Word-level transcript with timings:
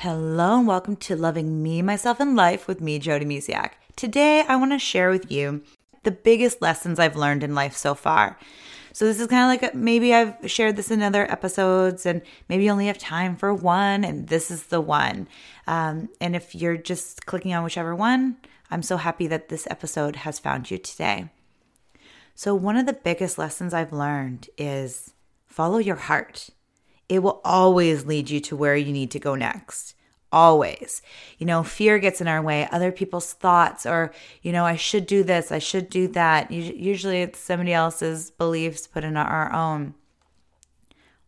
Hello 0.00 0.56
and 0.56 0.66
welcome 0.66 0.96
to 0.96 1.14
Loving 1.14 1.62
Me, 1.62 1.82
Myself, 1.82 2.20
and 2.20 2.34
Life 2.34 2.66
with 2.66 2.80
me, 2.80 2.98
Jody 2.98 3.26
Misiak. 3.26 3.72
Today, 3.96 4.40
I 4.48 4.56
want 4.56 4.72
to 4.72 4.78
share 4.78 5.10
with 5.10 5.30
you 5.30 5.62
the 6.04 6.10
biggest 6.10 6.62
lessons 6.62 6.98
I've 6.98 7.16
learned 7.16 7.44
in 7.44 7.54
life 7.54 7.76
so 7.76 7.94
far. 7.94 8.38
So, 8.94 9.04
this 9.04 9.20
is 9.20 9.26
kind 9.26 9.42
of 9.42 9.62
like 9.62 9.74
maybe 9.74 10.14
I've 10.14 10.50
shared 10.50 10.76
this 10.76 10.90
in 10.90 11.02
other 11.02 11.30
episodes, 11.30 12.06
and 12.06 12.22
maybe 12.48 12.64
you 12.64 12.70
only 12.70 12.86
have 12.86 12.96
time 12.96 13.36
for 13.36 13.52
one, 13.52 14.02
and 14.02 14.28
this 14.28 14.50
is 14.50 14.68
the 14.68 14.80
one. 14.80 15.28
Um, 15.66 16.08
and 16.18 16.34
if 16.34 16.54
you're 16.54 16.78
just 16.78 17.26
clicking 17.26 17.52
on 17.52 17.62
whichever 17.62 17.94
one, 17.94 18.38
I'm 18.70 18.82
so 18.82 18.96
happy 18.96 19.26
that 19.26 19.50
this 19.50 19.68
episode 19.70 20.16
has 20.16 20.38
found 20.38 20.70
you 20.70 20.78
today. 20.78 21.28
So, 22.34 22.54
one 22.54 22.78
of 22.78 22.86
the 22.86 22.94
biggest 22.94 23.36
lessons 23.36 23.74
I've 23.74 23.92
learned 23.92 24.48
is 24.56 25.12
follow 25.46 25.76
your 25.76 25.96
heart 25.96 26.48
it 27.10 27.18
will 27.22 27.40
always 27.44 28.06
lead 28.06 28.30
you 28.30 28.40
to 28.40 28.56
where 28.56 28.76
you 28.76 28.92
need 28.92 29.10
to 29.10 29.18
go 29.18 29.34
next. 29.34 29.94
Always. 30.32 31.02
You 31.38 31.46
know, 31.46 31.64
fear 31.64 31.98
gets 31.98 32.20
in 32.20 32.28
our 32.28 32.40
way, 32.40 32.68
other 32.70 32.92
people's 32.92 33.32
thoughts, 33.32 33.84
or, 33.84 34.12
you 34.42 34.52
know, 34.52 34.64
I 34.64 34.76
should 34.76 35.06
do 35.06 35.24
this, 35.24 35.50
I 35.50 35.58
should 35.58 35.90
do 35.90 36.06
that. 36.08 36.52
Usually 36.52 37.22
it's 37.22 37.40
somebody 37.40 37.72
else's 37.72 38.30
beliefs 38.30 38.86
put 38.86 39.02
in 39.02 39.16
our 39.16 39.52
own. 39.52 39.94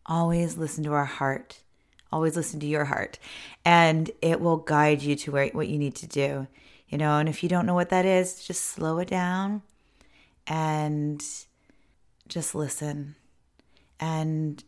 Always 0.05 0.57
listen 0.57 0.83
to 0.85 0.93
our 0.93 1.05
heart. 1.05 1.59
Always 2.13 2.35
listen 2.35 2.59
to 2.59 2.67
your 2.67 2.85
heart, 2.85 3.17
and 3.65 4.11
it 4.21 4.39
will 4.39 4.57
guide 4.57 5.01
you 5.01 5.15
to 5.15 5.31
where, 5.31 5.47
what 5.47 5.67
you 5.67 5.79
need 5.79 5.95
to 5.95 6.07
do. 6.07 6.47
You 6.87 6.99
know, 6.99 7.17
and 7.17 7.27
if 7.27 7.41
you 7.41 7.49
don't 7.49 7.65
know 7.65 7.73
what 7.73 7.89
that 7.89 8.05
is, 8.05 8.45
just 8.45 8.65
slow 8.65 8.99
it 8.99 9.07
down 9.07 9.63
and 10.45 11.25
just 12.27 12.53
listen. 12.53 13.15
And 13.99 14.63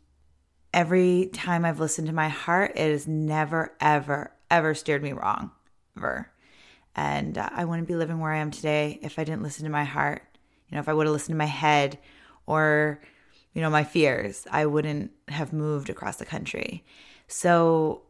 every 0.76 1.30
time 1.32 1.64
I've 1.64 1.80
listened 1.80 2.08
to 2.08 2.14
my 2.14 2.28
heart, 2.28 2.74
it 2.76 2.92
has 2.92 3.08
never, 3.08 3.74
ever, 3.80 4.32
ever 4.52 4.76
steered 4.76 5.02
me 5.02 5.14
wrong, 5.14 5.52
ever. 5.98 6.30
And 6.96 7.38
uh, 7.38 7.50
I 7.52 7.64
wouldn't 7.64 7.88
be 7.88 7.96
living 7.96 8.20
where 8.20 8.34
I 8.34 8.40
am 8.40 8.52
today 8.52 9.00
if 9.02 9.18
I 9.18 9.24
didn't 9.24 9.42
listen 9.42 9.64
to 9.64 9.72
my 9.72 9.86
heart. 9.86 10.24
You 10.70 10.76
know, 10.76 10.82
if 10.82 10.90
I 10.90 10.94
would 10.94 11.08
have 11.08 11.14
listened 11.14 11.34
to 11.34 11.38
my 11.38 11.46
head 11.46 11.98
or, 12.46 13.00
you 13.54 13.62
know, 13.62 13.70
my 13.70 13.86
fears, 13.86 14.46
I 14.52 14.66
wouldn't 14.66 15.12
have 15.30 15.54
moved 15.54 15.90
across 15.90 16.18
the 16.18 16.26
country. 16.26 16.84
So 17.28 18.02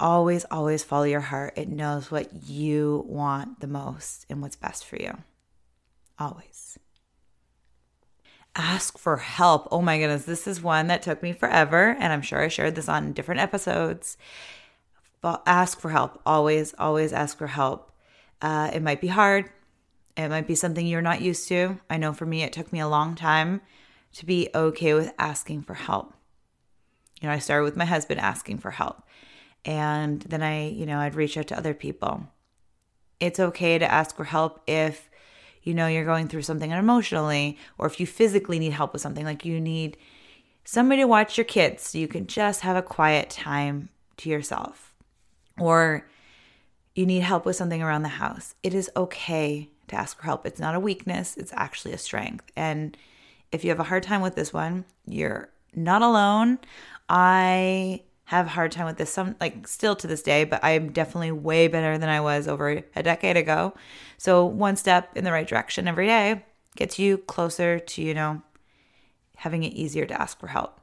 always, 0.00 0.44
always 0.50 0.82
follow 0.82 1.04
your 1.04 1.20
heart. 1.20 1.54
It 1.56 1.68
knows 1.68 2.10
what 2.10 2.48
you 2.48 3.04
want 3.06 3.60
the 3.60 3.68
most 3.68 4.26
and 4.28 4.42
what's 4.42 4.56
best 4.56 4.84
for 4.84 4.96
you. 4.96 5.16
Always 6.18 6.76
ask 8.56 8.98
for 8.98 9.16
help. 9.18 9.68
Oh 9.70 9.82
my 9.82 9.98
goodness, 9.98 10.24
this 10.24 10.46
is 10.46 10.62
one 10.62 10.88
that 10.88 11.02
took 11.02 11.22
me 11.22 11.32
forever. 11.32 11.96
And 11.98 12.12
I'm 12.12 12.22
sure 12.22 12.40
I 12.40 12.48
shared 12.48 12.74
this 12.74 12.88
on 12.88 13.12
different 13.12 13.40
episodes. 13.40 14.16
But 15.20 15.42
ask 15.46 15.80
for 15.80 15.90
help. 15.90 16.20
Always, 16.24 16.74
always 16.78 17.12
ask 17.12 17.36
for 17.36 17.46
help. 17.46 17.92
Uh, 18.40 18.70
it 18.72 18.82
might 18.82 19.00
be 19.00 19.08
hard. 19.08 19.50
It 20.16 20.28
might 20.28 20.46
be 20.46 20.54
something 20.54 20.86
you're 20.86 21.02
not 21.02 21.20
used 21.20 21.48
to. 21.48 21.78
I 21.88 21.96
know 21.96 22.12
for 22.12 22.26
me, 22.26 22.42
it 22.42 22.52
took 22.52 22.72
me 22.72 22.80
a 22.80 22.88
long 22.88 23.14
time 23.14 23.60
to 24.14 24.26
be 24.26 24.48
okay 24.54 24.94
with 24.94 25.12
asking 25.18 25.62
for 25.62 25.74
help. 25.74 26.14
You 27.20 27.28
know, 27.28 27.34
I 27.34 27.38
started 27.38 27.64
with 27.64 27.76
my 27.76 27.84
husband 27.84 28.20
asking 28.20 28.58
for 28.58 28.70
help. 28.70 29.02
And 29.64 30.22
then 30.22 30.42
I, 30.42 30.68
you 30.70 30.86
know, 30.86 30.98
I'd 30.98 31.14
reach 31.14 31.36
out 31.36 31.48
to 31.48 31.58
other 31.58 31.74
people. 31.74 32.26
It's 33.20 33.38
okay 33.38 33.78
to 33.78 33.90
ask 33.90 34.16
for 34.16 34.24
help 34.24 34.62
if 34.66 35.09
you 35.70 35.74
know 35.76 35.86
you're 35.86 36.04
going 36.04 36.26
through 36.26 36.42
something 36.42 36.72
emotionally 36.72 37.56
or 37.78 37.86
if 37.86 38.00
you 38.00 38.06
physically 38.06 38.58
need 38.58 38.72
help 38.72 38.92
with 38.92 39.00
something 39.00 39.24
like 39.24 39.44
you 39.44 39.60
need 39.60 39.96
somebody 40.64 41.00
to 41.02 41.06
watch 41.06 41.38
your 41.38 41.44
kids 41.44 41.84
so 41.84 41.98
you 41.98 42.08
can 42.08 42.26
just 42.26 42.62
have 42.62 42.76
a 42.76 42.82
quiet 42.82 43.30
time 43.30 43.88
to 44.16 44.28
yourself. 44.28 44.92
Or 45.58 46.08
you 46.96 47.06
need 47.06 47.22
help 47.22 47.46
with 47.46 47.54
something 47.54 47.82
around 47.82 48.02
the 48.02 48.08
house. 48.08 48.56
It 48.64 48.74
is 48.74 48.90
okay 48.96 49.68
to 49.86 49.96
ask 49.96 50.16
for 50.16 50.24
help. 50.24 50.44
It's 50.44 50.60
not 50.60 50.74
a 50.74 50.80
weakness. 50.80 51.36
It's 51.36 51.52
actually 51.54 51.92
a 51.92 51.98
strength. 51.98 52.50
And 52.56 52.96
if 53.52 53.62
you 53.62 53.70
have 53.70 53.80
a 53.80 53.84
hard 53.84 54.02
time 54.02 54.22
with 54.22 54.34
this 54.34 54.52
one 54.52 54.84
you're 55.06 55.50
not 55.74 56.02
alone. 56.02 56.58
I 57.08 58.02
have 58.30 58.46
a 58.46 58.50
hard 58.50 58.70
time 58.70 58.86
with 58.86 58.96
this. 58.96 59.12
Some 59.12 59.34
like 59.40 59.66
still 59.66 59.96
to 59.96 60.06
this 60.06 60.22
day 60.22 60.44
but 60.44 60.62
i'm 60.62 60.92
definitely 60.92 61.32
way 61.32 61.66
better 61.66 61.98
than 61.98 62.08
i 62.08 62.20
was 62.20 62.46
over 62.46 62.84
a 62.94 63.02
decade 63.02 63.36
ago. 63.36 63.74
So 64.18 64.44
one 64.44 64.76
step 64.76 65.16
in 65.16 65.24
the 65.24 65.32
right 65.32 65.48
direction 65.48 65.88
every 65.88 66.06
day 66.06 66.44
gets 66.76 66.96
you 66.96 67.18
closer 67.18 67.80
to 67.80 68.02
you 68.02 68.14
know 68.14 68.40
having 69.34 69.64
it 69.64 69.72
easier 69.72 70.06
to 70.06 70.20
ask 70.20 70.38
for 70.38 70.46
help. 70.46 70.80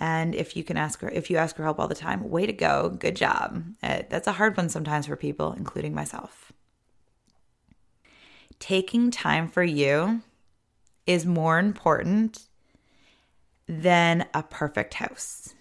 And 0.00 0.34
if 0.34 0.56
you 0.56 0.64
can 0.64 0.76
ask 0.76 1.00
her 1.00 1.08
if 1.10 1.30
you 1.30 1.36
ask 1.36 1.54
for 1.54 1.62
help 1.62 1.78
all 1.78 1.86
the 1.86 1.94
time 1.94 2.28
way 2.28 2.44
to 2.44 2.52
go. 2.52 2.88
Good 2.88 3.14
job. 3.14 3.62
Uh, 3.80 4.02
that's 4.10 4.26
a 4.26 4.32
hard 4.32 4.56
one 4.56 4.68
sometimes 4.68 5.06
for 5.06 5.14
people 5.14 5.52
including 5.52 5.94
myself. 5.94 6.50
Taking 8.58 9.12
time 9.12 9.46
for 9.46 9.62
you 9.62 10.22
is 11.06 11.24
more 11.24 11.60
important 11.60 12.40
than 13.68 14.26
a 14.34 14.42
perfect 14.42 14.94
house 14.94 15.54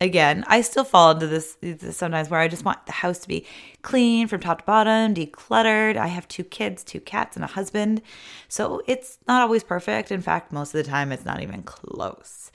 again, 0.00 0.44
I 0.46 0.60
still 0.60 0.84
fall 0.84 1.12
into 1.12 1.26
this, 1.26 1.56
sometimes 1.90 2.28
where 2.28 2.40
I 2.40 2.48
just 2.48 2.64
want 2.64 2.84
the 2.86 2.92
house 2.92 3.18
to 3.20 3.28
be 3.28 3.46
clean 3.82 4.28
from 4.28 4.40
top 4.40 4.58
to 4.58 4.64
bottom, 4.64 5.14
decluttered. 5.14 5.96
I 5.96 6.08
have 6.08 6.28
two 6.28 6.44
kids, 6.44 6.84
two 6.84 7.00
cats, 7.00 7.36
and 7.36 7.44
a 7.44 7.48
husband. 7.48 8.02
So 8.48 8.82
it's 8.86 9.18
not 9.26 9.42
always 9.42 9.64
perfect. 9.64 10.10
In 10.10 10.20
fact, 10.20 10.52
most 10.52 10.74
of 10.74 10.84
the 10.84 10.90
time, 10.90 11.12
it's 11.12 11.24
not 11.24 11.42
even 11.42 11.62
close. 11.62 12.50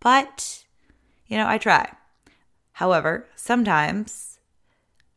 But, 0.00 0.64
you 1.26 1.36
know, 1.36 1.48
I 1.48 1.58
try. 1.58 1.90
However, 2.72 3.28
sometimes 3.36 4.38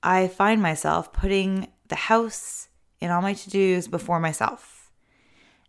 I 0.04 0.28
find 0.28 0.62
myself 0.62 1.12
putting 1.12 1.68
the 1.88 1.96
house 1.96 2.70
and 3.02 3.12
all 3.12 3.22
my 3.22 3.34
to 3.34 3.50
dos 3.50 3.88
before 3.88 4.20
myself. 4.20 4.92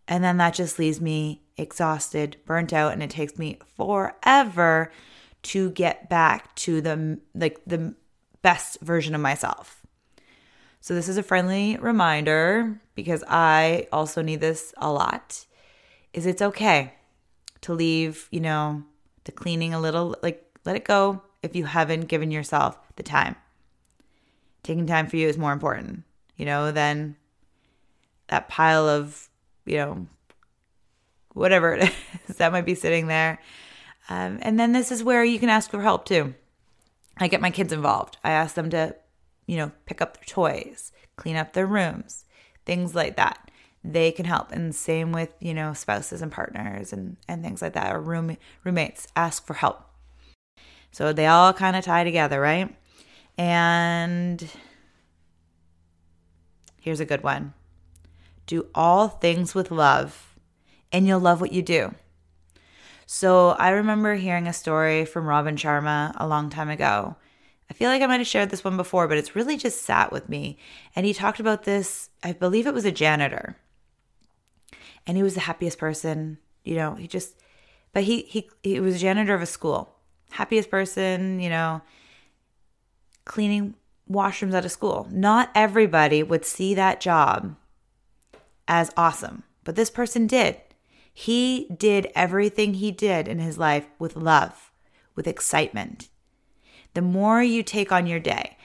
And 0.07 0.23
then 0.23 0.37
that 0.37 0.53
just 0.53 0.79
leaves 0.79 1.01
me 1.01 1.43
exhausted, 1.57 2.37
burnt 2.45 2.73
out, 2.73 2.93
and 2.93 3.03
it 3.03 3.09
takes 3.09 3.37
me 3.37 3.59
forever 3.75 4.91
to 5.41 5.71
get 5.71 6.09
back 6.09 6.53
to 6.55 6.81
the 6.81 7.19
like 7.33 7.59
the 7.65 7.95
best 8.41 8.79
version 8.81 9.15
of 9.15 9.21
myself. 9.21 9.85
So 10.81 10.93
this 10.93 11.09
is 11.09 11.17
a 11.17 11.23
friendly 11.23 11.77
reminder 11.77 12.79
because 12.95 13.23
I 13.27 13.87
also 13.91 14.21
need 14.21 14.39
this 14.39 14.73
a 14.77 14.91
lot. 14.91 15.45
Is 16.13 16.25
it's 16.25 16.41
okay 16.41 16.93
to 17.61 17.73
leave, 17.73 18.27
you 18.31 18.39
know, 18.39 18.83
the 19.25 19.31
cleaning 19.31 19.73
a 19.73 19.79
little 19.79 20.15
like 20.23 20.43
let 20.65 20.75
it 20.75 20.85
go 20.85 21.21
if 21.43 21.55
you 21.55 21.65
haven't 21.65 22.07
given 22.07 22.31
yourself 22.31 22.77
the 22.95 23.03
time. 23.03 23.35
Taking 24.63 24.87
time 24.87 25.07
for 25.07 25.17
you 25.17 25.27
is 25.27 25.37
more 25.37 25.53
important, 25.53 26.03
you 26.35 26.45
know, 26.45 26.71
than 26.71 27.15
that 28.27 28.49
pile 28.49 28.87
of, 28.87 29.29
you 29.65 29.77
know, 29.77 30.07
whatever 31.33 31.73
it 31.73 31.93
is 32.27 32.37
that 32.37 32.51
might 32.51 32.65
be 32.65 32.75
sitting 32.75 33.07
there 33.07 33.39
um, 34.09 34.39
and 34.41 34.59
then 34.59 34.73
this 34.73 34.91
is 34.91 35.03
where 35.03 35.23
you 35.23 35.39
can 35.39 35.49
ask 35.49 35.69
for 35.69 35.81
help 35.81 36.05
too. 36.05 36.33
I 37.17 37.27
get 37.27 37.41
my 37.41 37.51
kids 37.51 37.71
involved. 37.71 38.17
I 38.23 38.31
ask 38.31 38.55
them 38.55 38.69
to, 38.71 38.95
you 39.45 39.57
know, 39.57 39.71
pick 39.85 40.01
up 40.01 40.15
their 40.15 40.25
toys, 40.25 40.91
clean 41.15 41.35
up 41.35 41.53
their 41.53 41.67
rooms, 41.67 42.25
things 42.65 42.95
like 42.95 43.15
that. 43.17 43.51
They 43.83 44.11
can 44.11 44.25
help. 44.25 44.51
And 44.51 44.73
same 44.73 45.11
with, 45.11 45.29
you 45.39 45.53
know, 45.53 45.73
spouses 45.73 46.21
and 46.21 46.31
partners 46.31 46.91
and, 46.91 47.17
and 47.27 47.43
things 47.43 47.61
like 47.61 47.73
that, 47.73 47.95
or 47.95 48.01
room, 48.01 48.35
roommates 48.63 49.07
ask 49.15 49.45
for 49.45 49.53
help. 49.53 49.85
So 50.91 51.13
they 51.13 51.27
all 51.27 51.53
kind 51.53 51.75
of 51.75 51.85
tie 51.85 52.03
together, 52.03 52.41
right? 52.41 52.75
And 53.37 54.49
here's 56.81 56.99
a 56.99 57.05
good 57.05 57.23
one 57.23 57.53
do 58.47 58.65
all 58.73 59.07
things 59.07 59.53
with 59.53 59.69
love, 59.69 60.35
and 60.91 61.05
you'll 61.05 61.19
love 61.19 61.39
what 61.39 61.51
you 61.51 61.61
do. 61.61 61.93
So 63.11 63.49
I 63.57 63.69
remember 63.69 64.13
hearing 64.13 64.45
a 64.45 64.53
story 64.53 65.03
from 65.03 65.25
Robin 65.25 65.55
Sharma 65.55 66.13
a 66.17 66.27
long 66.27 66.51
time 66.51 66.69
ago. 66.69 67.15
I 67.67 67.73
feel 67.73 67.89
like 67.89 68.03
I 68.03 68.05
might 68.05 68.19
have 68.19 68.27
shared 68.27 68.51
this 68.51 68.63
one 68.63 68.77
before, 68.77 69.07
but 69.07 69.17
it's 69.17 69.35
really 69.35 69.57
just 69.57 69.81
sat 69.81 70.11
with 70.11 70.29
me. 70.29 70.59
And 70.95 71.07
he 71.07 71.13
talked 71.15 71.39
about 71.39 71.63
this, 71.63 72.11
I 72.21 72.33
believe 72.33 72.67
it 72.67 72.73
was 72.73 72.85
a 72.85 72.91
janitor. 72.91 73.57
And 75.07 75.17
he 75.17 75.23
was 75.23 75.33
the 75.33 75.39
happiest 75.39 75.79
person, 75.79 76.37
you 76.63 76.75
know, 76.75 76.93
he 76.93 77.07
just 77.07 77.33
but 77.93 78.03
he 78.03 78.21
he 78.21 78.47
he 78.61 78.79
was 78.79 78.97
a 78.97 78.99
janitor 78.99 79.33
of 79.33 79.41
a 79.41 79.47
school. 79.47 79.95
Happiest 80.29 80.69
person, 80.69 81.39
you 81.39 81.49
know, 81.49 81.81
cleaning 83.25 83.73
washrooms 84.07 84.53
at 84.53 84.65
a 84.65 84.69
school. 84.69 85.07
Not 85.09 85.49
everybody 85.55 86.21
would 86.21 86.45
see 86.45 86.75
that 86.75 87.01
job 87.01 87.55
as 88.67 88.91
awesome, 88.95 89.41
but 89.63 89.75
this 89.75 89.89
person 89.89 90.27
did. 90.27 90.61
He 91.19 91.67
did 91.77 92.13
everything 92.15 92.75
he 92.75 92.91
did 92.91 93.27
in 93.27 93.39
his 93.39 93.57
life 93.57 93.87
with 93.99 94.15
love, 94.15 94.71
with 95.15 95.27
excitement. 95.27 96.07
The 96.93 97.01
more 97.01 97.43
you 97.43 97.61
take 97.61 97.91
on 97.91 98.07
your 98.07 98.21
day 98.21 98.57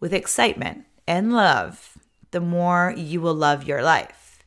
with 0.00 0.14
excitement 0.14 0.86
and 1.06 1.34
love, 1.34 1.98
the 2.30 2.40
more 2.40 2.94
you 2.96 3.20
will 3.20 3.34
love 3.34 3.64
your 3.64 3.82
life. 3.82 4.42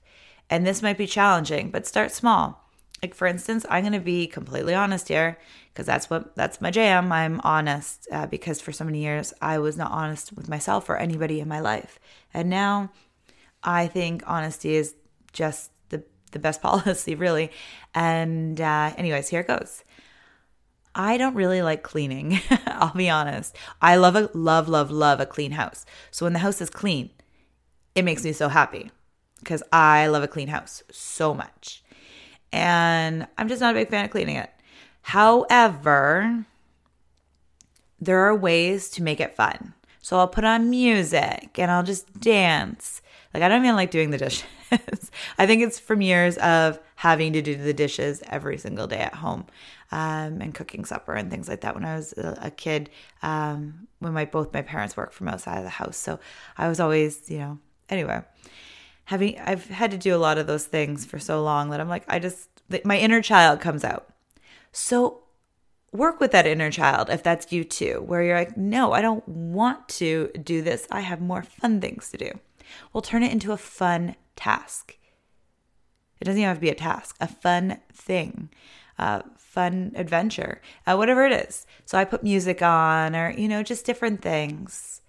And 0.50 0.66
this 0.66 0.82
might 0.82 0.98
be 0.98 1.06
challenging, 1.06 1.70
but 1.70 1.86
start 1.86 2.12
small. 2.12 2.72
like 3.04 3.14
for 3.14 3.28
instance, 3.28 3.68
I'm 3.70 3.84
going 3.84 3.94
to 3.94 4.00
be 4.00 4.26
completely 4.26 4.74
honest 4.74 5.08
here 5.08 5.38
because 5.72 5.86
that's 5.86 6.10
what 6.10 6.36
that's 6.36 6.60
my 6.60 6.72
jam. 6.72 7.12
I'm 7.12 7.40
honest 7.44 8.08
uh, 8.12 8.26
because 8.26 8.60
for 8.60 8.72
so 8.72 8.84
many 8.84 9.04
years 9.04 9.32
I 9.44 9.60
was 9.60 9.78
not 9.78 9.92
honest 9.92 10.34
with 10.34 10.50
myself 10.50 10.90
or 10.90 10.98
anybody 10.98 11.40
in 11.40 11.48
my 11.48 11.60
life, 11.60 12.00
and 12.34 12.50
now 12.50 12.90
I 13.62 13.86
think 13.86 14.24
honesty 14.26 14.74
is 14.74 14.96
just 15.34 15.70
the 16.32 16.40
best 16.40 16.62
policy, 16.64 17.16
really. 17.16 17.52
And 17.94 18.60
uh, 18.60 18.94
anyways, 18.98 19.30
here 19.30 19.42
it 19.42 19.48
goes. 19.48 19.84
I 20.96 21.18
don't 21.18 21.36
really 21.36 21.62
like 21.62 21.84
cleaning. 21.84 22.40
I'll 22.66 22.94
be 22.94 23.10
honest. 23.10 23.56
I 23.82 23.98
love 23.98 24.16
a 24.16 24.30
love 24.34 24.68
love 24.68 24.90
love 24.90 25.20
a 25.20 25.28
clean 25.28 25.52
house. 25.52 25.86
So 26.10 26.26
when 26.26 26.34
the 26.34 26.40
house 26.40 26.60
is 26.60 26.72
clean, 26.72 27.12
it 27.94 28.04
makes 28.04 28.24
me 28.24 28.32
so 28.32 28.50
happy 28.50 28.92
because 29.40 29.62
I 29.72 30.08
love 30.08 30.24
a 30.24 30.28
clean 30.28 30.48
house 30.48 30.82
so 30.92 31.34
much. 31.34 31.84
And 32.52 33.28
I'm 33.38 33.48
just 33.48 33.62
not 33.62 33.76
a 33.76 33.78
big 33.80 33.90
fan 33.90 34.06
of 34.06 34.12
cleaning 34.12 34.38
it. 34.38 34.50
However, 35.02 36.46
there 38.00 38.20
are 38.20 38.36
ways 38.36 38.90
to 38.92 39.04
make 39.04 39.20
it 39.20 39.36
fun. 39.36 39.74
So 40.02 40.18
I'll 40.18 40.28
put 40.28 40.44
on 40.44 40.70
music 40.70 41.60
and 41.60 41.70
I'll 41.70 41.84
just 41.84 42.20
dance. 42.20 43.02
Like 43.38 43.44
I 43.44 43.50
don't 43.50 43.64
even 43.64 43.76
like 43.76 43.92
doing 43.92 44.10
the 44.10 44.18
dishes. 44.18 44.44
I 45.38 45.46
think 45.46 45.62
it's 45.62 45.78
from 45.78 46.02
years 46.02 46.38
of 46.38 46.80
having 46.96 47.34
to 47.34 47.44
do 47.44 47.56
the 47.56 47.72
dishes 47.72 48.24
every 48.26 48.58
single 48.58 48.88
day 48.88 48.98
at 48.98 49.14
home 49.14 49.46
um, 49.92 50.42
and 50.42 50.56
cooking 50.56 50.86
supper 50.86 51.14
and 51.14 51.30
things 51.30 51.48
like 51.48 51.62
that 51.62 51.76
when 51.76 51.86
I 51.86 51.96
was 51.96 52.14
a, 52.18 52.50
kid. 52.50 52.90
Um, 53.22 53.90
when 54.00 54.14
my 54.14 54.26
both 54.26 54.52
my 54.56 54.64
parents 54.64 54.98
worked 54.98 55.14
from 55.14 55.28
outside 55.28 55.60
of 55.60 55.66
the 55.66 55.70
house, 55.70 55.98
so 55.98 56.20
I 56.58 56.68
was 56.68 56.80
always, 56.80 57.30
you 57.30 57.38
know, 57.38 57.60
anyway. 57.90 58.24
Having 59.06 59.38
I've 59.38 59.66
had 59.66 59.92
to 59.92 60.00
do 60.00 60.16
a 60.16 60.18
lot 60.18 60.40
of 60.40 60.48
those 60.48 60.66
things 60.66 61.06
for 61.06 61.20
so 61.20 61.44
long 61.44 61.70
that 61.70 61.80
I'm 61.80 61.90
like 61.90 62.06
I 62.08 62.18
just 62.18 62.50
my 62.84 62.98
inner 62.98 63.22
child 63.22 63.62
comes 63.62 63.84
out. 63.84 64.10
So 64.72 65.26
work 65.92 66.20
with 66.20 66.32
that 66.32 66.48
inner 66.48 66.72
child 66.72 67.12
if 67.12 67.22
that's 67.22 67.52
you 67.52 67.64
too, 67.64 68.04
where 68.04 68.24
you're 68.24 68.36
like, 68.36 68.58
no, 68.58 68.94
I 68.94 69.02
don't 69.04 69.28
want 69.28 69.88
to 69.90 70.32
do 70.42 70.64
this. 70.64 70.88
I 70.90 71.02
have 71.02 71.22
more 71.22 71.44
fun 71.44 71.80
things 71.82 72.10
to 72.10 72.18
do. 72.18 72.32
We'll 72.94 73.02
turn 73.02 73.24
it 73.24 73.32
into 73.32 73.52
a 73.52 73.58
fun 73.58 74.16
task. 74.36 74.98
It 76.20 76.26
doesn't 76.26 76.40
even 76.40 76.48
have 76.48 76.58
to 76.58 76.62
be 76.62 76.70
a 76.70 76.76
task, 76.76 77.16
a 77.22 77.28
fun 77.28 77.80
thing, 77.94 78.50
a 78.98 79.24
fun 79.38 79.94
adventure, 79.96 80.62
uh, 80.86 80.96
whatever 80.96 81.26
it 81.26 81.32
is. 81.32 81.66
So 81.86 81.98
I 81.98 82.06
put 82.06 82.24
music 82.24 82.62
on 82.62 83.16
or, 83.16 83.32
you 83.32 83.48
know, 83.48 83.64
just 83.64 83.86
different 83.86 84.22
things. 84.22 85.02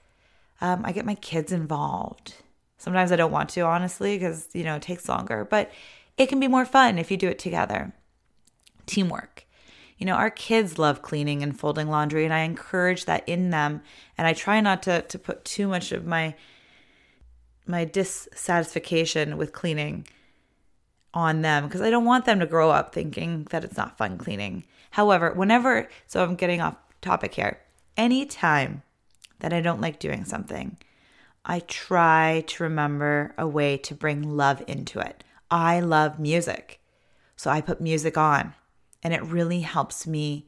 Um, 0.60 0.82
I 0.84 0.92
get 0.92 1.06
my 1.06 1.14
kids 1.14 1.52
involved. 1.52 2.34
Sometimes 2.78 3.10
I 3.10 3.16
don't 3.16 3.32
want 3.32 3.50
to, 3.50 3.62
honestly, 3.62 4.16
because, 4.16 4.48
you 4.52 4.64
know, 4.64 4.76
it 4.76 4.82
takes 4.82 5.08
longer, 5.08 5.44
but 5.44 5.70
it 6.16 6.26
can 6.26 6.40
be 6.40 6.48
more 6.48 6.64
fun 6.64 6.98
if 6.98 7.10
you 7.10 7.16
do 7.16 7.28
it 7.28 7.38
together. 7.38 7.92
Teamwork. 8.86 9.46
You 9.98 10.06
know, 10.06 10.14
our 10.14 10.30
kids 10.30 10.78
love 10.78 11.02
cleaning 11.02 11.42
and 11.42 11.58
folding 11.58 11.88
laundry, 11.88 12.24
and 12.24 12.32
I 12.32 12.40
encourage 12.40 13.04
that 13.06 13.28
in 13.28 13.50
them. 13.50 13.82
And 14.16 14.26
I 14.26 14.32
try 14.32 14.60
not 14.60 14.82
to, 14.84 15.02
to 15.02 15.18
put 15.18 15.44
too 15.44 15.66
much 15.66 15.90
of 15.90 16.06
my 16.06 16.36
my 17.68 17.84
dissatisfaction 17.84 19.36
with 19.36 19.52
cleaning 19.52 20.06
on 21.14 21.42
them 21.42 21.64
because 21.64 21.80
I 21.80 21.90
don't 21.90 22.04
want 22.04 22.24
them 22.24 22.40
to 22.40 22.46
grow 22.46 22.70
up 22.70 22.92
thinking 22.92 23.46
that 23.50 23.64
it's 23.64 23.76
not 23.76 23.98
fun 23.98 24.18
cleaning. 24.18 24.64
However, 24.92 25.32
whenever, 25.32 25.88
so 26.06 26.22
I'm 26.22 26.36
getting 26.36 26.60
off 26.60 26.76
topic 27.00 27.34
here, 27.34 27.58
anytime 27.96 28.82
that 29.40 29.52
I 29.52 29.60
don't 29.60 29.80
like 29.80 29.98
doing 29.98 30.24
something, 30.24 30.76
I 31.44 31.60
try 31.60 32.44
to 32.48 32.62
remember 32.62 33.34
a 33.38 33.46
way 33.46 33.76
to 33.78 33.94
bring 33.94 34.36
love 34.36 34.62
into 34.66 34.98
it. 35.00 35.24
I 35.50 35.80
love 35.80 36.18
music. 36.18 36.80
So 37.36 37.50
I 37.50 37.60
put 37.60 37.80
music 37.80 38.18
on 38.18 38.54
and 39.02 39.14
it 39.14 39.22
really 39.22 39.60
helps 39.60 40.06
me 40.06 40.46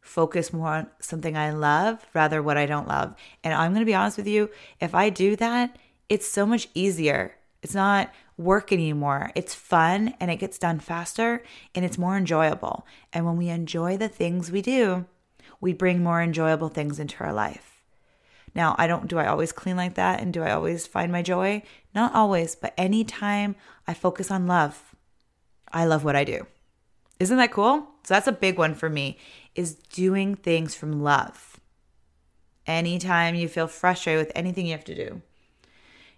focus 0.00 0.52
more 0.52 0.68
on 0.68 0.86
something 1.00 1.36
I 1.36 1.50
love 1.50 2.06
rather 2.14 2.42
what 2.42 2.56
I 2.56 2.66
don't 2.66 2.88
love. 2.88 3.14
And 3.42 3.52
I'm 3.54 3.72
going 3.72 3.82
to 3.82 3.86
be 3.86 3.94
honest 3.94 4.16
with 4.16 4.26
you, 4.26 4.50
if 4.80 4.94
I 4.94 5.10
do 5.10 5.36
that, 5.36 5.76
it's 6.08 6.26
so 6.28 6.46
much 6.46 6.68
easier. 6.74 7.34
It's 7.62 7.74
not 7.74 8.12
work 8.36 8.72
anymore. 8.72 9.30
It's 9.34 9.54
fun 9.54 10.14
and 10.20 10.30
it 10.30 10.36
gets 10.36 10.58
done 10.58 10.78
faster 10.78 11.42
and 11.74 11.84
it's 11.84 11.98
more 11.98 12.16
enjoyable. 12.16 12.86
And 13.12 13.26
when 13.26 13.36
we 13.36 13.48
enjoy 13.48 13.96
the 13.96 14.08
things 14.08 14.50
we 14.50 14.62
do, 14.62 15.06
we 15.60 15.72
bring 15.72 16.02
more 16.02 16.22
enjoyable 16.22 16.68
things 16.68 16.98
into 16.98 17.22
our 17.24 17.32
life. 17.32 17.82
Now, 18.54 18.74
I 18.78 18.86
don't 18.86 19.08
do 19.08 19.18
I 19.18 19.26
always 19.26 19.52
clean 19.52 19.76
like 19.76 19.94
that 19.94 20.20
and 20.20 20.32
do 20.32 20.42
I 20.42 20.52
always 20.52 20.86
find 20.86 21.12
my 21.12 21.22
joy? 21.22 21.62
Not 21.94 22.14
always, 22.14 22.54
but 22.54 22.74
anytime 22.78 23.56
I 23.86 23.94
focus 23.94 24.30
on 24.30 24.46
love, 24.46 24.94
I 25.72 25.84
love 25.84 26.04
what 26.04 26.16
I 26.16 26.24
do. 26.24 26.46
Isn't 27.20 27.36
that 27.36 27.52
cool? 27.52 27.88
So 28.04 28.14
that's 28.14 28.28
a 28.28 28.32
big 28.32 28.56
one 28.58 28.74
for 28.74 28.88
me 28.88 29.18
is 29.54 29.74
doing 29.74 30.36
things 30.36 30.74
from 30.74 31.02
love. 31.02 31.58
Anytime 32.66 33.34
you 33.34 33.48
feel 33.48 33.66
frustrated 33.66 34.24
with 34.24 34.32
anything 34.36 34.66
you 34.66 34.72
have 34.72 34.84
to 34.84 34.94
do, 34.94 35.22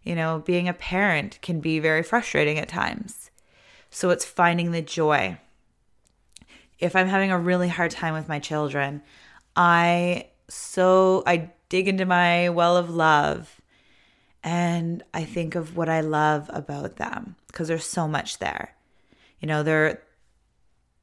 you 0.02 0.14
know, 0.14 0.43
being 0.44 0.69
a 0.69 0.75
parent 0.75 1.41
can 1.43 1.61
be 1.61 1.79
very 1.79 2.02
frustrating 2.02 2.58
at 2.58 2.69
times. 2.69 3.31
So 3.91 4.11
it's 4.11 4.25
finding 4.25 4.70
the 4.70 4.82
joy. 4.82 5.38
If 6.79 6.97
I'm 6.97 7.08
having 7.08 7.31
a 7.31 7.38
really 7.38 7.69
hard 7.69 7.91
time 7.91 8.14
with 8.14 8.29
my 8.29 8.38
children, 8.38 9.02
I 9.56 10.29
so 10.49 11.23
I 11.26 11.50
dig 11.69 11.88
into 11.88 12.06
my 12.06 12.49
well 12.49 12.76
of 12.76 12.91
love 12.91 13.61
and 14.43 15.02
I 15.12 15.25
think 15.25 15.55
of 15.55 15.76
what 15.76 15.88
I 15.88 16.00
love 16.00 16.50
about 16.52 16.97
them 16.97 17.37
because 17.47 17.69
there's 17.69 17.85
so 17.85 18.08
much 18.08 18.38
there. 18.38 18.75
You 19.41 19.49
know, 19.49 19.62
they're 19.62 20.02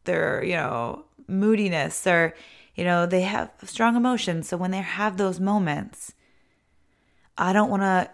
they're, 0.05 0.43
you 0.43 0.55
know, 0.55 1.05
moodiness 1.27 2.07
or 2.07 2.33
you 2.75 2.83
know, 2.83 3.05
they 3.05 3.21
have 3.21 3.51
strong 3.63 3.95
emotions. 3.95 4.47
So 4.47 4.55
when 4.55 4.71
they 4.71 4.81
have 4.81 5.17
those 5.17 5.39
moments, 5.39 6.13
I 7.37 7.51
don't 7.51 7.71
want 7.71 7.81
to 7.81 8.09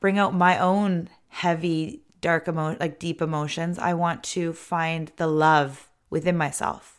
bring 0.00 0.18
out 0.18 0.34
my 0.34 0.58
own 0.58 1.08
heavy, 1.28 2.02
dark 2.20 2.48
emo 2.48 2.76
like 2.80 2.98
deep 2.98 3.22
emotions. 3.22 3.78
I 3.78 3.94
want 3.94 4.22
to 4.24 4.52
find 4.52 5.12
the 5.16 5.26
love 5.26 5.88
within 6.08 6.36
myself 6.36 6.98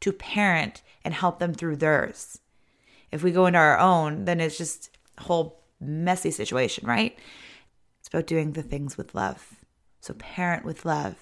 to 0.00 0.12
parent 0.12 0.82
and 1.04 1.12
help 1.14 1.38
them 1.38 1.52
through 1.52 1.76
theirs. 1.76 2.40
If 3.12 3.22
we 3.22 3.30
go 3.30 3.46
into 3.46 3.58
our 3.58 3.78
own, 3.78 4.24
then 4.24 4.40
it's 4.40 4.58
just 4.58 4.90
a 5.18 5.22
whole 5.24 5.62
messy 5.80 6.30
situation, 6.30 6.86
right? 6.86 7.18
It's 8.00 8.08
about 8.08 8.26
doing 8.26 8.52
the 8.52 8.62
things 8.62 8.96
with 8.96 9.14
love. 9.14 9.54
So 10.00 10.14
parent 10.14 10.64
with 10.64 10.84
love. 10.84 11.16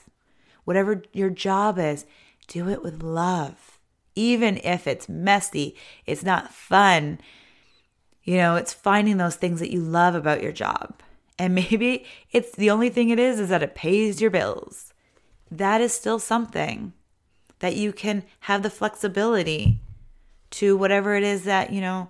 Whatever 0.64 1.02
your 1.12 1.30
job 1.30 1.78
is, 1.78 2.06
do 2.46 2.68
it 2.68 2.82
with 2.82 3.02
love. 3.02 3.78
Even 4.14 4.58
if 4.58 4.86
it's 4.86 5.08
messy, 5.08 5.76
it's 6.06 6.22
not 6.22 6.52
fun, 6.52 7.18
you 8.24 8.36
know, 8.36 8.56
it's 8.56 8.72
finding 8.72 9.16
those 9.16 9.36
things 9.36 9.60
that 9.60 9.72
you 9.72 9.80
love 9.80 10.14
about 10.14 10.42
your 10.42 10.52
job. 10.52 11.00
And 11.38 11.54
maybe 11.56 12.04
it's 12.30 12.52
the 12.52 12.70
only 12.70 12.88
thing 12.88 13.10
it 13.10 13.18
is 13.18 13.40
is 13.40 13.48
that 13.48 13.62
it 13.62 13.74
pays 13.74 14.20
your 14.20 14.30
bills. 14.30 14.92
That 15.50 15.80
is 15.80 15.92
still 15.92 16.18
something 16.18 16.92
that 17.58 17.76
you 17.76 17.92
can 17.92 18.24
have 18.40 18.62
the 18.62 18.70
flexibility 18.70 19.78
to 20.50 20.76
whatever 20.76 21.14
it 21.14 21.22
is 21.22 21.44
that, 21.44 21.72
you 21.72 21.80
know, 21.80 22.08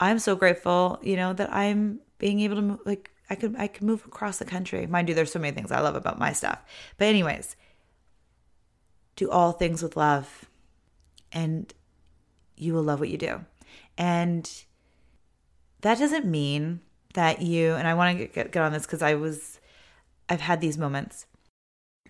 I'm 0.00 0.18
so 0.18 0.36
grateful, 0.36 0.98
you 1.02 1.16
know, 1.16 1.32
that 1.32 1.52
I'm 1.52 2.00
being 2.18 2.40
able 2.40 2.56
to 2.56 2.62
move, 2.62 2.80
like 2.84 3.10
I 3.30 3.34
could 3.36 3.56
I 3.56 3.68
could 3.68 3.82
move 3.82 4.04
across 4.06 4.38
the 4.38 4.44
country. 4.44 4.86
Mind 4.86 5.08
you, 5.08 5.14
there's 5.14 5.32
so 5.32 5.38
many 5.38 5.54
things 5.54 5.72
I 5.72 5.80
love 5.80 5.94
about 5.94 6.18
my 6.18 6.32
stuff. 6.32 6.62
But 6.98 7.06
anyways, 7.06 7.56
do 9.16 9.30
all 9.30 9.52
things 9.52 9.82
with 9.82 9.96
love 9.96 10.44
and 11.32 11.72
you 12.56 12.74
will 12.74 12.82
love 12.82 13.00
what 13.00 13.08
you 13.08 13.18
do. 13.18 13.44
And 13.96 14.50
that 15.84 15.98
doesn't 15.98 16.24
mean 16.24 16.80
that 17.12 17.42
you, 17.42 17.74
and 17.74 17.86
I 17.86 17.92
want 17.92 18.18
to 18.18 18.26
get, 18.26 18.52
get 18.52 18.62
on 18.62 18.72
this 18.72 18.86
because 18.86 19.02
I 19.02 19.14
was, 19.14 19.60
I've 20.30 20.40
had 20.40 20.62
these 20.62 20.78
moments. 20.78 21.26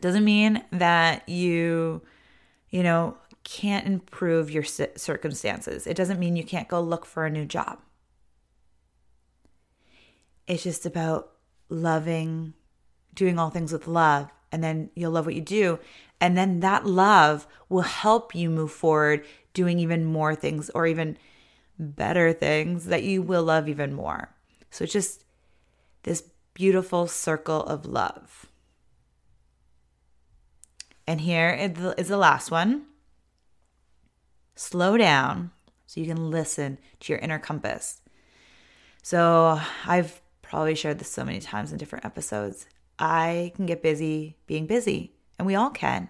Doesn't 0.00 0.25
mean 0.25 0.62
that 0.71 1.28
you, 1.28 2.02
you 2.71 2.85
know, 2.85 3.16
can't 3.43 3.85
improve 3.85 4.49
your 4.49 4.62
circumstances. 4.62 5.88
It 5.88 5.97
doesn't 5.97 6.21
mean 6.21 6.37
you 6.37 6.45
can't 6.45 6.69
go 6.69 6.81
look 6.81 7.04
for 7.04 7.26
a 7.26 7.31
new 7.31 7.45
job. 7.45 7.81
It's 10.47 10.62
just 10.62 10.87
about 10.87 11.33
loving, 11.69 12.54
doing 13.12 13.40
all 13.40 13.50
things 13.50 13.73
with 13.73 13.88
love, 13.88 14.31
and 14.52 14.62
then 14.62 14.90
you'll 14.95 15.11
love 15.11 15.26
what 15.26 15.35
you 15.35 15.40
do. 15.40 15.81
And 16.21 16.38
then 16.38 16.61
that 16.61 16.87
love 16.87 17.49
will 17.69 17.83
help 17.83 18.37
you 18.37 18.50
move 18.50 18.71
forward 18.71 19.26
doing 19.52 19.81
even 19.81 20.04
more 20.04 20.37
things 20.37 20.71
or 20.71 20.87
even 20.87 21.19
better 21.78 22.33
things 22.33 22.87
that 22.87 23.02
you 23.02 23.23
will 23.23 23.43
love 23.43 23.69
even 23.69 23.93
more. 23.93 24.35
So 24.71 24.87
just 24.87 25.25
this 26.04 26.23
beautiful 26.54 27.07
circle 27.07 27.62
of 27.62 27.87
love. 27.87 28.47
And 31.07 31.21
here 31.21 31.50
is 31.50 32.09
the 32.09 32.16
last 32.16 32.50
one. 32.50 32.87
Slow 34.54 34.97
down 34.97 35.50
so 35.87 36.00
you 36.00 36.07
can 36.07 36.31
listen 36.31 36.78
to 37.00 37.12
your 37.12 37.21
inner 37.21 37.38
compass. 37.38 38.00
So 39.02 39.61
I've 39.87 40.23
probably 40.43 40.75
shared 40.75 40.99
this 40.99 41.11
so 41.11 41.25
many 41.25 41.40
times 41.40 41.73
in 41.73 41.78
different 41.78 42.04
episodes. 42.04 42.66
I 42.99 43.52
can 43.57 43.66
get 43.66 43.83
busy 43.83 44.37
being 44.47 44.66
busy, 44.66 45.12
and 45.38 45.47
we 45.47 45.57
all 45.57 45.71
can. 45.71 46.09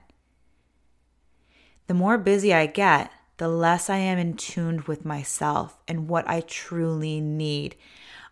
The 1.86 1.94
more 1.94 2.18
busy 2.18 2.52
I 2.52 2.66
get, 2.66 3.10
the 3.36 3.48
less 3.48 3.90
I 3.90 3.96
am 3.96 4.18
in 4.18 4.34
tune 4.34 4.84
with 4.86 5.04
myself 5.04 5.78
and 5.88 6.08
what 6.08 6.28
I 6.28 6.40
truly 6.42 7.20
need. 7.20 7.76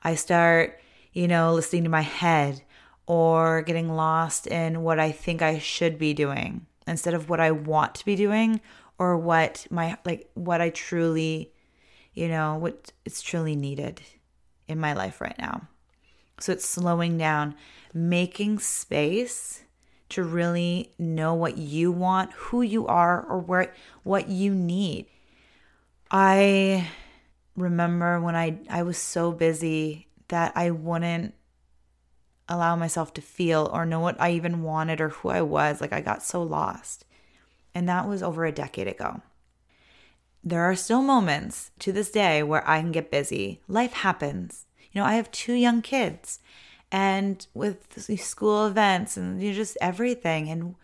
I 0.02 0.14
start, 0.14 0.80
you 1.12 1.28
know, 1.28 1.54
listening 1.54 1.85
to 1.85 1.90
my 1.90 2.02
head 2.02 2.62
or 3.06 3.62
getting 3.62 3.88
lost 3.88 4.47
in 4.47 4.82
what 4.82 5.00
I 5.00 5.11
think 5.12 5.42
I 5.42 5.59
should 5.59 5.99
be 5.99 6.14
doing 6.14 6.66
instead 6.87 7.14
of 7.14 7.28
what 7.28 7.40
I 7.40 7.50
want 7.50 7.94
to 7.97 8.04
be 8.04 8.16
doing 8.16 8.61
or 8.99 9.16
what 9.16 9.66
my 9.71 9.97
like 10.04 10.30
what 10.35 10.61
I 10.61 10.71
truly, 10.71 11.52
you 12.14 12.28
know, 12.28 12.56
what 12.56 12.92
it's 13.04 13.23
truly 13.23 13.56
needed 13.56 14.00
in 14.68 14.78
my 14.78 14.92
life 14.92 15.21
right 15.21 15.38
now. 15.38 15.68
So 16.38 16.52
it's 16.52 16.68
slowing 16.68 17.18
down, 17.18 17.54
making 17.92 18.59
space 18.61 19.62
to 20.12 20.23
really 20.23 20.92
know 20.99 21.35
what 21.35 21.59
you 21.59 21.92
want, 21.92 22.33
who 22.33 22.62
you 22.62 22.87
are, 22.87 23.23
or 23.23 23.38
where 23.38 23.75
what 24.02 24.28
you 24.28 24.54
need. 24.54 25.07
I 26.11 26.88
remember 27.57 28.21
when 28.21 28.37
I 28.37 28.59
I 28.69 28.83
was 28.83 28.99
so 28.99 29.33
busy 29.33 30.09
that 30.28 30.52
I 30.54 30.71
wouldn't 30.71 31.35
allow 32.49 32.76
myself 32.76 33.14
to 33.14 33.23
feel 33.23 33.71
or 33.73 33.87
know 33.87 34.00
what 34.00 34.21
I 34.21 34.33
even 34.33 34.62
wanted 34.62 35.00
or 35.00 35.11
who 35.11 35.28
I 35.28 35.42
was. 35.42 35.81
Like 35.81 35.92
I 35.92 36.00
got 36.00 36.23
so 36.23 36.42
lost. 36.42 37.04
And 37.75 37.88
that 37.88 38.07
was 38.07 38.23
over 38.23 38.45
a 38.45 38.52
decade 38.52 38.88
ago. 38.88 39.23
There 40.45 40.62
are 40.62 40.76
still 40.76 41.02
moments 41.02 41.71
to 41.78 41.92
this 41.92 42.11
day 42.11 42.42
where 42.42 42.69
I 42.69 42.81
can 42.81 42.92
get 42.92 43.11
busy. 43.11 43.61
Life 43.69 43.92
happens. 43.92 44.66
You 44.90 45.00
know, 45.00 45.07
I 45.07 45.14
have 45.14 45.31
two 45.31 45.54
young 45.54 45.81
kids 45.81 46.40
and 46.92 47.46
with 47.54 47.99
school 48.20 48.66
events 48.66 49.16
and 49.16 49.42
you 49.42 49.49
know, 49.49 49.56
just 49.56 49.78
everything 49.80 50.50
and 50.50 50.75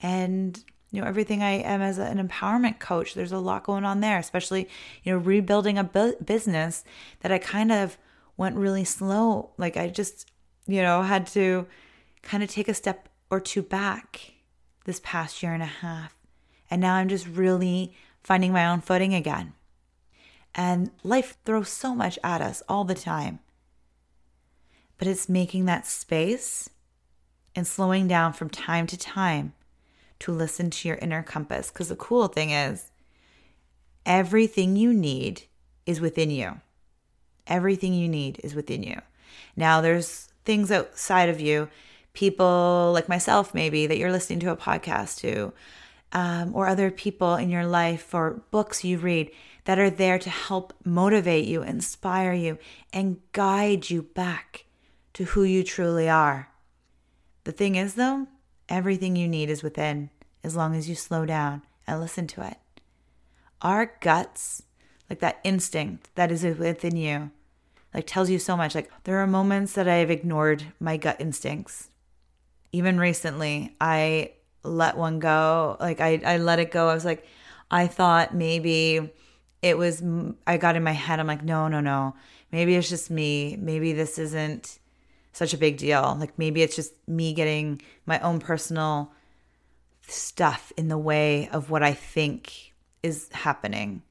and 0.00 0.64
you 0.92 1.02
know 1.02 1.06
everything 1.06 1.42
I 1.42 1.54
am 1.54 1.82
as 1.82 1.98
an 1.98 2.26
empowerment 2.26 2.78
coach. 2.78 3.12
There's 3.12 3.32
a 3.32 3.38
lot 3.38 3.64
going 3.64 3.84
on 3.84 4.00
there, 4.00 4.18
especially 4.18 4.68
you 5.02 5.12
know 5.12 5.18
rebuilding 5.18 5.76
a 5.76 5.84
bu- 5.84 6.16
business 6.24 6.84
that 7.20 7.32
I 7.32 7.38
kind 7.38 7.72
of 7.72 7.98
went 8.36 8.56
really 8.56 8.84
slow. 8.84 9.50
Like 9.58 9.76
I 9.76 9.88
just 9.88 10.30
you 10.66 10.80
know 10.80 11.02
had 11.02 11.26
to 11.28 11.66
kind 12.22 12.42
of 12.42 12.48
take 12.48 12.68
a 12.68 12.74
step 12.74 13.08
or 13.28 13.40
two 13.40 13.62
back 13.62 14.34
this 14.84 15.00
past 15.02 15.42
year 15.42 15.52
and 15.52 15.62
a 15.62 15.66
half, 15.66 16.16
and 16.70 16.80
now 16.80 16.94
I'm 16.94 17.08
just 17.08 17.26
really 17.26 17.94
finding 18.22 18.52
my 18.52 18.66
own 18.66 18.80
footing 18.80 19.12
again. 19.12 19.54
And 20.54 20.92
life 21.02 21.36
throws 21.44 21.68
so 21.68 21.94
much 21.94 22.18
at 22.22 22.40
us 22.40 22.62
all 22.68 22.84
the 22.84 22.94
time 22.94 23.40
but 24.98 25.08
it's 25.08 25.28
making 25.28 25.64
that 25.64 25.86
space 25.86 26.68
and 27.54 27.66
slowing 27.66 28.06
down 28.08 28.32
from 28.32 28.50
time 28.50 28.86
to 28.88 28.96
time 28.96 29.54
to 30.18 30.32
listen 30.32 30.70
to 30.70 30.88
your 30.88 30.98
inner 30.98 31.22
compass. 31.22 31.70
Because 31.70 31.88
the 31.88 31.96
cool 31.96 32.28
thing 32.28 32.50
is, 32.50 32.90
everything 34.04 34.76
you 34.76 34.92
need 34.92 35.42
is 35.86 36.00
within 36.00 36.30
you. 36.30 36.60
Everything 37.46 37.94
you 37.94 38.08
need 38.08 38.40
is 38.42 38.54
within 38.54 38.82
you. 38.82 39.00
Now, 39.56 39.80
there's 39.80 40.28
things 40.44 40.70
outside 40.70 41.28
of 41.28 41.40
you, 41.40 41.68
people 42.12 42.90
like 42.92 43.08
myself, 43.08 43.54
maybe 43.54 43.86
that 43.86 43.98
you're 43.98 44.12
listening 44.12 44.40
to 44.40 44.50
a 44.50 44.56
podcast 44.56 45.18
to, 45.20 45.52
um, 46.12 46.54
or 46.54 46.66
other 46.66 46.90
people 46.90 47.36
in 47.36 47.50
your 47.50 47.66
life, 47.66 48.14
or 48.14 48.42
books 48.50 48.84
you 48.84 48.98
read 48.98 49.30
that 49.64 49.78
are 49.78 49.90
there 49.90 50.18
to 50.18 50.30
help 50.30 50.72
motivate 50.84 51.46
you, 51.46 51.62
inspire 51.62 52.32
you, 52.32 52.58
and 52.92 53.20
guide 53.32 53.90
you 53.90 54.02
back 54.02 54.64
to 55.18 55.24
who 55.24 55.42
you 55.42 55.64
truly 55.64 56.08
are. 56.08 56.48
The 57.42 57.50
thing 57.50 57.74
is, 57.74 57.94
though, 57.94 58.28
everything 58.68 59.16
you 59.16 59.26
need 59.26 59.50
is 59.50 59.64
within 59.64 60.10
as 60.44 60.54
long 60.54 60.76
as 60.76 60.88
you 60.88 60.94
slow 60.94 61.26
down 61.26 61.62
and 61.88 61.98
listen 61.98 62.28
to 62.28 62.46
it. 62.46 62.56
Our 63.60 63.96
guts, 64.00 64.62
like 65.10 65.18
that 65.18 65.40
instinct 65.42 66.14
that 66.14 66.30
is 66.30 66.44
within 66.44 66.94
you, 66.94 67.32
like 67.92 68.06
tells 68.06 68.30
you 68.30 68.38
so 68.38 68.56
much. 68.56 68.76
Like 68.76 68.92
there 69.02 69.18
are 69.18 69.26
moments 69.26 69.72
that 69.72 69.88
I've 69.88 70.08
ignored 70.08 70.66
my 70.78 70.96
gut 70.96 71.16
instincts. 71.18 71.88
Even 72.70 73.00
recently, 73.00 73.74
I 73.80 74.34
let 74.62 74.96
one 74.96 75.18
go. 75.18 75.78
Like 75.80 76.00
I, 76.00 76.20
I 76.24 76.36
let 76.36 76.60
it 76.60 76.70
go. 76.70 76.88
I 76.88 76.94
was 76.94 77.04
like, 77.04 77.26
I 77.72 77.88
thought 77.88 78.36
maybe 78.36 79.10
it 79.62 79.76
was, 79.76 80.00
I 80.46 80.58
got 80.58 80.76
in 80.76 80.84
my 80.84 80.92
head. 80.92 81.18
I'm 81.18 81.26
like, 81.26 81.42
no, 81.42 81.66
no, 81.66 81.80
no. 81.80 82.14
Maybe 82.52 82.76
it's 82.76 82.88
just 82.88 83.10
me. 83.10 83.56
Maybe 83.56 83.92
this 83.92 84.16
isn't 84.20 84.77
such 85.38 85.54
a 85.54 85.58
big 85.58 85.78
deal. 85.78 86.16
Like 86.18 86.38
maybe 86.38 86.62
it's 86.62 86.76
just 86.76 86.92
me 87.08 87.32
getting 87.32 87.80
my 88.04 88.18
own 88.20 88.40
personal 88.40 89.12
stuff 90.06 90.72
in 90.76 90.88
the 90.88 90.98
way 90.98 91.48
of 91.50 91.70
what 91.70 91.82
I 91.82 91.92
think 91.92 92.74
is 93.02 93.28
happening. 93.32 94.02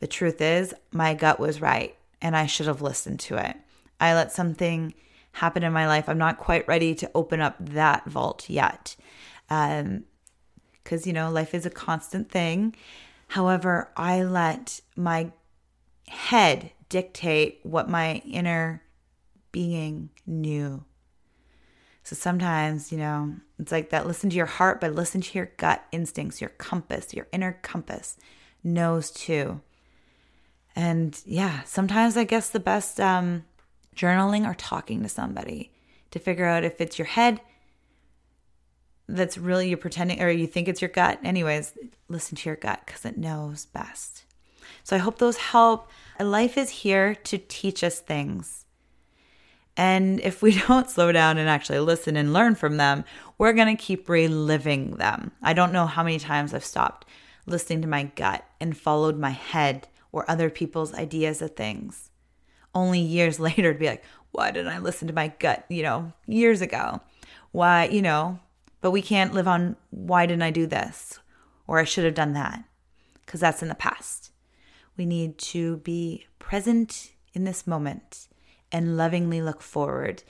The 0.00 0.06
truth 0.06 0.40
is, 0.40 0.74
my 0.92 1.14
gut 1.14 1.38
was 1.38 1.60
right 1.60 1.94
and 2.22 2.36
I 2.36 2.46
should 2.46 2.66
have 2.66 2.82
listened 2.82 3.20
to 3.20 3.36
it. 3.36 3.56
I 4.00 4.14
let 4.14 4.32
something 4.32 4.94
happen 5.32 5.62
in 5.62 5.72
my 5.72 5.86
life. 5.86 6.08
I'm 6.08 6.18
not 6.18 6.38
quite 6.38 6.66
ready 6.66 6.94
to 6.96 7.10
open 7.14 7.40
up 7.40 7.56
that 7.60 8.06
vault 8.06 8.48
yet. 8.48 8.96
Um, 9.50 10.04
because 10.82 11.06
you 11.06 11.12
know, 11.12 11.30
life 11.30 11.54
is 11.54 11.66
a 11.66 11.70
constant 11.70 12.30
thing. 12.30 12.74
However, 13.26 13.90
I 13.94 14.22
let 14.22 14.80
my 14.96 15.32
head 16.08 16.70
dictate 16.88 17.60
what 17.62 17.90
my 17.90 18.22
inner 18.24 18.82
being 19.52 20.10
knew. 20.26 20.84
So 22.02 22.16
sometimes, 22.16 22.90
you 22.90 22.98
know, 22.98 23.34
it's 23.58 23.70
like 23.70 23.90
that 23.90 24.06
listen 24.06 24.30
to 24.30 24.36
your 24.36 24.46
heart, 24.46 24.80
but 24.80 24.94
listen 24.94 25.20
to 25.20 25.38
your 25.38 25.50
gut 25.58 25.84
instincts, 25.92 26.40
your 26.40 26.50
compass, 26.50 27.12
your 27.12 27.26
inner 27.32 27.58
compass 27.62 28.16
knows 28.64 29.10
too. 29.10 29.60
And 30.74 31.20
yeah, 31.26 31.64
sometimes 31.64 32.16
I 32.16 32.24
guess 32.24 32.48
the 32.48 32.60
best 32.60 33.00
um, 33.00 33.44
journaling 33.94 34.48
or 34.48 34.54
talking 34.54 35.02
to 35.02 35.08
somebody 35.08 35.72
to 36.10 36.18
figure 36.18 36.46
out 36.46 36.64
if 36.64 36.80
it's 36.80 36.98
your 36.98 37.06
head 37.06 37.40
that's 39.08 39.38
really 39.38 39.68
you're 39.68 39.78
pretending 39.78 40.22
or 40.22 40.30
you 40.30 40.46
think 40.46 40.68
it's 40.68 40.80
your 40.80 40.88
gut. 40.88 41.18
Anyways, 41.24 41.76
listen 42.08 42.36
to 42.36 42.48
your 42.48 42.56
gut 42.56 42.82
because 42.86 43.04
it 43.04 43.18
knows 43.18 43.66
best. 43.66 44.24
So 44.84 44.96
I 44.96 44.98
hope 44.98 45.18
those 45.18 45.36
help. 45.36 45.90
Life 46.20 46.56
is 46.56 46.70
here 46.70 47.14
to 47.14 47.38
teach 47.38 47.82
us 47.82 48.00
things. 48.00 48.66
And 49.78 50.18
if 50.20 50.42
we 50.42 50.60
don't 50.68 50.90
slow 50.90 51.12
down 51.12 51.38
and 51.38 51.48
actually 51.48 51.78
listen 51.78 52.16
and 52.16 52.34
learn 52.34 52.56
from 52.56 52.76
them, 52.76 53.04
we're 53.38 53.54
going 53.54 53.74
to 53.74 53.82
keep 53.82 54.08
reliving 54.08 54.96
them. 54.96 55.30
I 55.40 55.54
don't 55.54 55.72
know 55.72 55.86
how 55.86 56.02
many 56.02 56.18
times 56.18 56.52
I've 56.52 56.64
stopped 56.64 57.06
listening 57.46 57.80
to 57.82 57.88
my 57.88 58.02
gut 58.16 58.44
and 58.60 58.76
followed 58.76 59.18
my 59.18 59.30
head 59.30 59.88
or 60.12 60.28
other 60.28 60.50
people's 60.50 60.92
ideas 60.92 61.40
of 61.40 61.54
things. 61.54 62.10
Only 62.74 63.00
years 63.00 63.40
later 63.40 63.72
to 63.72 63.78
be 63.78 63.86
like, 63.86 64.04
why 64.32 64.50
didn't 64.50 64.72
I 64.72 64.80
listen 64.80 65.08
to 65.08 65.14
my 65.14 65.28
gut, 65.38 65.64
you 65.70 65.82
know, 65.82 66.12
years 66.26 66.60
ago? 66.60 67.00
Why, 67.52 67.86
you 67.86 68.02
know, 68.02 68.40
but 68.80 68.90
we 68.90 69.00
can't 69.00 69.32
live 69.32 69.48
on 69.48 69.76
why 69.90 70.26
didn't 70.26 70.42
I 70.42 70.50
do 70.50 70.66
this 70.66 71.18
or 71.66 71.78
I 71.78 71.84
should 71.84 72.04
have 72.04 72.14
done 72.14 72.34
that 72.34 72.64
because 73.24 73.40
that's 73.40 73.62
in 73.62 73.68
the 73.68 73.74
past. 73.74 74.32
We 74.96 75.06
need 75.06 75.38
to 75.38 75.78
be 75.78 76.26
present 76.38 77.12
in 77.32 77.44
this 77.44 77.66
moment 77.66 78.28
and 78.70 78.96
lovingly 78.96 79.40
look 79.40 79.62
forward 79.62 80.22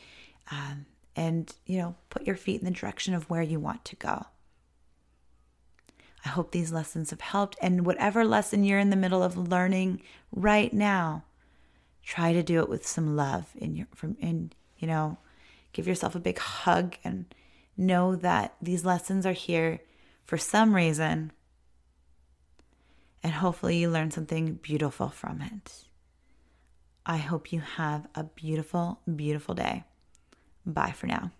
um, 0.50 0.86
and, 1.16 1.52
you 1.66 1.78
know, 1.78 1.96
put 2.10 2.26
your 2.26 2.36
feet 2.36 2.60
in 2.60 2.64
the 2.64 2.70
direction 2.70 3.14
of 3.14 3.28
where 3.28 3.42
you 3.42 3.58
want 3.58 3.84
to 3.86 3.96
go. 3.96 4.26
I 6.24 6.28
hope 6.30 6.52
these 6.52 6.72
lessons 6.72 7.10
have 7.10 7.20
helped. 7.20 7.56
And 7.60 7.86
whatever 7.86 8.24
lesson 8.24 8.64
you're 8.64 8.78
in 8.78 8.90
the 8.90 8.96
middle 8.96 9.22
of 9.22 9.36
learning 9.36 10.02
right 10.32 10.72
now, 10.72 11.24
try 12.02 12.32
to 12.32 12.42
do 12.42 12.60
it 12.60 12.68
with 12.68 12.86
some 12.86 13.16
love 13.16 13.46
in 13.56 13.76
your 13.76 13.86
from 13.94 14.16
in 14.20 14.52
you 14.78 14.86
know, 14.86 15.18
give 15.72 15.86
yourself 15.86 16.14
a 16.14 16.20
big 16.20 16.38
hug 16.38 16.96
and 17.04 17.26
know 17.76 18.16
that 18.16 18.54
these 18.62 18.84
lessons 18.84 19.26
are 19.26 19.32
here 19.32 19.80
for 20.24 20.38
some 20.38 20.74
reason. 20.74 21.32
And 23.22 23.32
hopefully 23.32 23.76
you 23.76 23.90
learn 23.90 24.10
something 24.10 24.54
beautiful 24.54 25.08
from 25.08 25.42
it. 25.42 25.84
I 27.08 27.16
hope 27.16 27.52
you 27.52 27.60
have 27.60 28.06
a 28.14 28.24
beautiful, 28.24 29.00
beautiful 29.16 29.54
day. 29.54 29.84
Bye 30.66 30.92
for 30.92 31.06
now. 31.06 31.32